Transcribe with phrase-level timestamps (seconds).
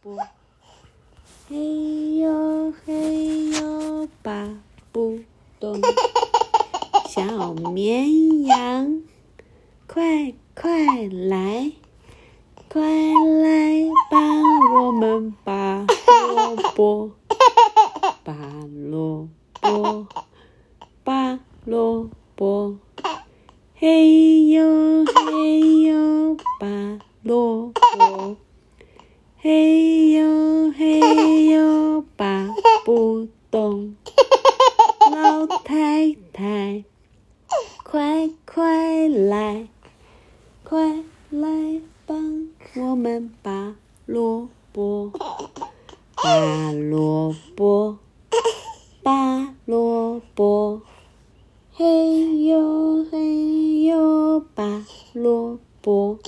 [0.00, 0.16] 卜，
[1.48, 4.48] 嘿呦嘿呦拔
[4.92, 5.18] 不
[5.58, 5.80] 动。
[7.08, 9.02] 小绵羊，
[9.88, 10.70] 快快
[11.08, 11.72] 来，
[12.68, 14.20] 快来帮
[14.76, 15.84] 我们拔
[16.28, 17.10] 萝卜，
[18.22, 18.34] 拔
[18.70, 19.28] 萝
[22.36, 22.78] 卜，
[23.74, 28.36] 嘿呦嘿呦拔萝卜，
[29.50, 32.54] 嘿呦嘿呦拔
[32.84, 33.96] 不动，
[35.10, 36.84] 老太太。
[37.82, 39.66] 快快来，
[40.64, 43.74] 快来帮我们拔
[44.04, 45.12] 萝卜，
[46.22, 47.96] 拔萝卜，
[49.02, 50.82] 拔萝卜，
[51.72, 56.18] 嘿呦嘿呦拔萝卜，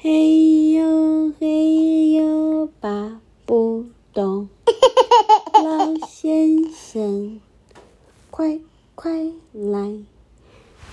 [0.00, 4.48] 嘿呦嘿呦拔不动，
[5.52, 7.40] 老先生，
[8.30, 8.60] 快
[8.94, 9.12] 快
[9.52, 9.98] 来！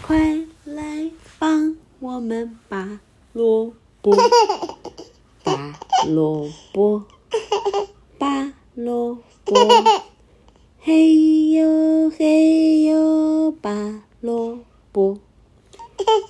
[0.01, 1.77] 快来帮
[2.15, 2.99] 我们拔
[3.31, 4.15] 萝卜，
[5.43, 5.73] 拔
[6.07, 7.03] 萝卜，
[8.19, 9.55] 拔萝卜，
[10.79, 14.59] 嘿呦嘿呦拔萝
[14.91, 15.17] 卜，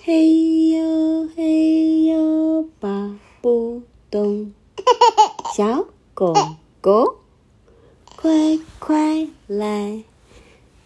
[0.02, 4.54] 嘿呦嘿呦拔不动。
[5.54, 6.34] 小狗
[6.80, 7.18] 狗，
[8.16, 10.02] 快快来，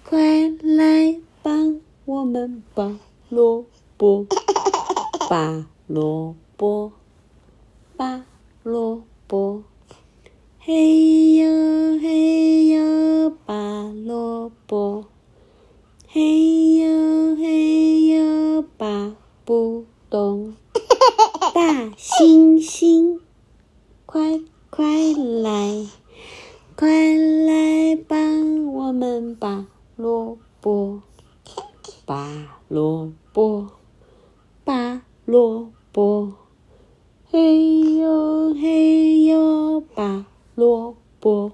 [0.03, 1.79] 快来帮！
[2.05, 2.97] 我们拔
[3.29, 3.63] 萝
[3.95, 4.25] 卜，
[5.29, 6.93] 拔萝卜，
[7.97, 8.23] 拔
[8.63, 9.61] 萝卜，
[10.57, 15.03] 嘿呦嘿呦拔萝卜，
[16.07, 20.55] 嘿呦嘿呦拔不动。
[21.53, 23.19] 大猩猩，
[24.05, 24.39] 快
[24.69, 24.85] 快
[25.41, 25.87] 来，
[26.77, 29.67] 快来帮我们拔
[29.97, 31.01] 萝卜。
[32.05, 32.31] 拔
[32.69, 33.67] 萝卜，
[35.29, 36.31] 萝卜，
[37.29, 41.51] 嘿呦嘿呦拔萝卜，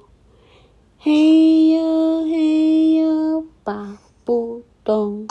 [1.00, 5.26] 嘿呦嘿呦拔不动。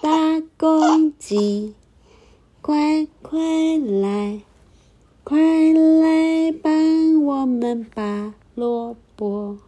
[0.00, 1.74] 大公鸡，
[2.62, 3.40] 快快
[3.78, 4.42] 来，
[5.24, 9.58] 快来帮我们拔萝卜，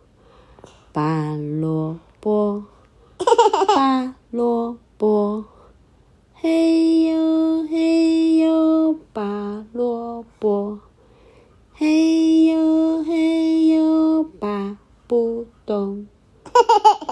[0.92, 2.62] 拔萝卜。
[3.74, 5.44] 拔萝卜，
[6.34, 10.80] 嘿呦嘿呦拔萝卜，
[11.72, 14.76] 嘿呦嘿呦拔
[15.06, 16.08] 不动。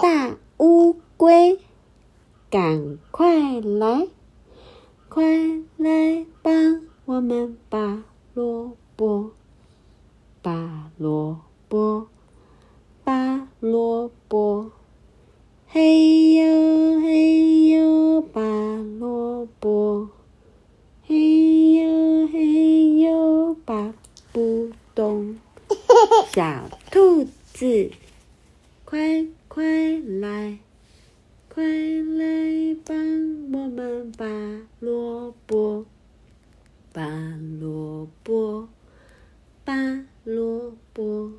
[0.01, 1.59] 大乌龟，
[2.49, 4.07] 赶快来，
[5.07, 5.23] 快
[5.77, 9.29] 来帮我们拔萝卜，
[10.41, 11.39] 拔萝
[11.69, 12.07] 卜，
[13.03, 14.71] 拔萝卜。
[15.67, 18.41] 嘿呦嘿呦拔
[18.97, 20.09] 萝卜，
[21.03, 23.93] 嘿呦嘿呦拔
[24.33, 25.35] 不动。
[26.33, 27.91] 小兔子，
[28.83, 29.63] 快快
[29.99, 30.57] 来，
[31.53, 32.95] 快来帮
[33.51, 34.25] 我们拔
[34.79, 35.85] 萝卜，
[36.93, 37.03] 拔
[37.59, 38.69] 萝卜，
[39.65, 39.73] 拔
[40.23, 41.33] 萝卜。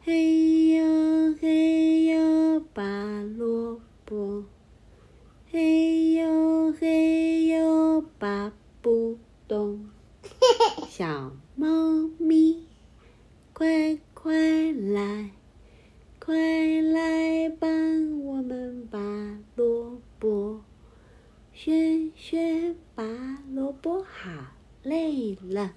[0.00, 4.46] 嘿呦嘿呦拔萝卜，
[5.50, 8.50] 嘿呦嘿呦拔
[8.80, 9.84] 不动。
[10.88, 12.66] 小猫咪，
[13.52, 15.32] 快快来，
[16.22, 16.36] 快
[16.82, 18.98] 来帮我们拔
[19.56, 20.62] 萝卜。
[21.54, 23.02] 轩轩拔
[23.50, 24.30] 萝卜好
[24.82, 25.72] 累了。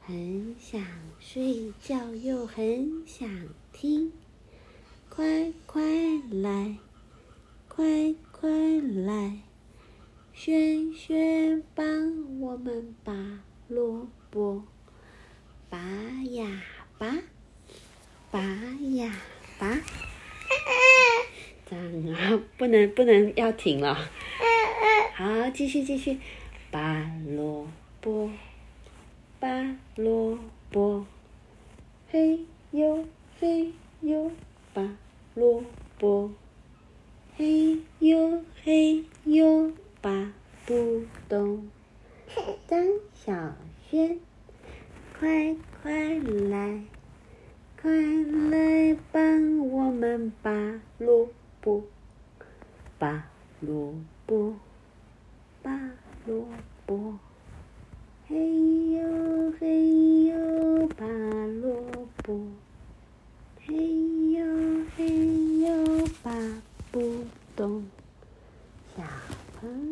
[0.00, 0.80] 很想
[1.18, 3.28] 睡觉，又很想
[3.72, 4.12] 听。
[5.10, 5.82] 快快
[6.30, 6.78] 来，
[7.68, 8.48] 快快
[8.80, 9.40] 来，
[10.32, 14.62] 轩轩帮我们拔萝卜，
[15.68, 15.78] 拔
[16.30, 16.62] 呀
[16.96, 17.18] 拔，
[18.32, 18.40] 拔
[18.96, 19.14] 呀
[19.58, 19.78] 拔。
[21.68, 23.94] 这样啊，不能不能要停了。
[25.14, 26.18] 好，继续继续，
[26.70, 27.68] 拔萝
[28.00, 28.30] 卜。
[29.38, 30.38] 拔萝
[30.70, 31.04] 卜，
[32.10, 32.40] 嘿
[32.70, 33.06] 呦
[33.38, 34.30] 嘿呦
[34.72, 34.96] 拔
[35.34, 35.62] 萝
[35.98, 36.30] 卜，
[37.36, 40.32] 嘿呦嘿呦拔
[40.64, 41.68] 不动。
[42.66, 43.54] 张小
[43.90, 44.18] 轩，
[45.18, 46.80] 快快来，
[47.82, 50.52] 快来帮我们拔
[50.98, 51.28] 萝
[51.60, 51.82] 卜，
[52.96, 53.26] 拔
[53.58, 53.92] 萝
[54.24, 54.54] 卜，
[55.64, 55.72] 拔
[56.24, 56.46] 萝
[56.86, 57.18] 卜。
[58.28, 58.36] 嘿
[58.92, 61.04] 呦嘿呦，拔
[61.60, 61.82] 萝
[62.22, 62.38] 卜。
[63.66, 63.74] 嘿
[64.30, 64.46] 呦
[64.96, 66.30] 嘿呦，拔
[66.92, 67.24] 不
[67.56, 67.84] 动。
[68.96, 69.02] 小
[69.58, 69.91] 朋